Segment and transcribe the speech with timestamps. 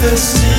[0.00, 0.49] the sea.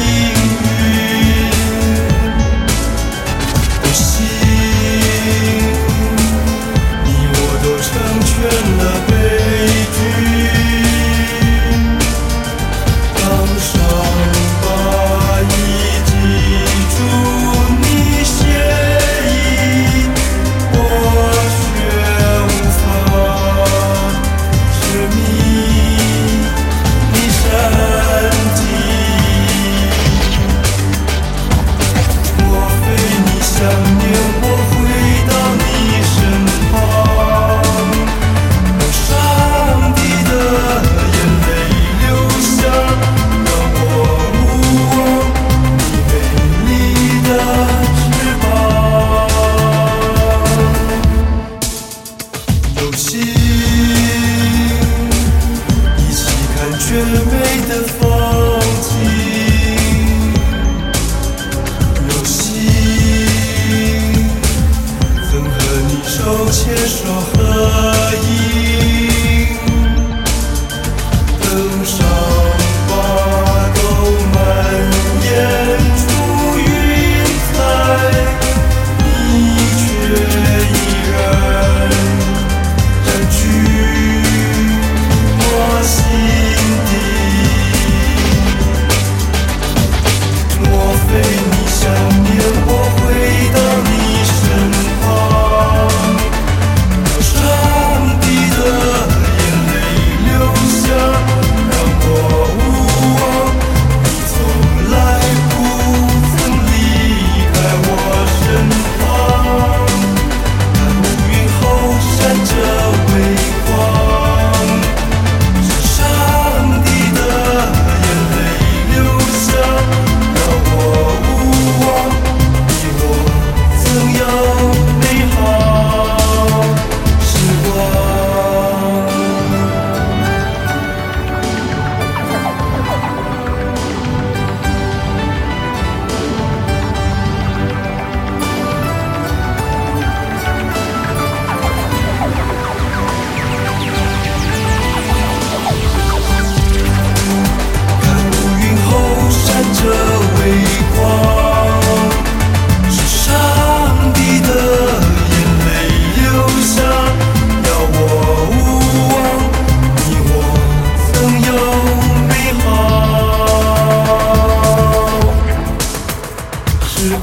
[67.04, 68.61] 说何意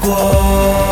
[0.01, 0.88] 过。